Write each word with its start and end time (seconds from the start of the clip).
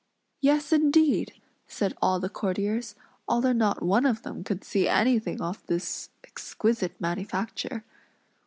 "Yes 0.41 0.73
indeed!" 0.73 1.31
said 1.67 1.93
all 2.01 2.19
the 2.19 2.27
courtiers, 2.27 2.95
although 3.27 3.53
not 3.53 3.83
one 3.83 4.03
of 4.07 4.23
them 4.23 4.43
could 4.43 4.63
see 4.63 4.87
anything 4.87 5.39
of 5.41 5.63
this 5.67 6.09
exquisite 6.23 6.99
manufacture. 6.99 7.83